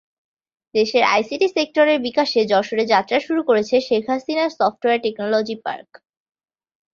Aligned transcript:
দেশের 0.75 1.03
আইসিটি 1.13 1.47
সেক্টরের 1.49 1.99
বিকাশে 2.01 2.41
যশোরে 2.51 2.83
যাত্রা 2.93 3.17
শুরু 3.19 3.41
করেছে 3.49 3.75
Sheikh 3.87 4.03
Hasina 4.09 4.45
software 4.51 5.03
technology 5.03 5.55
park. 5.65 5.89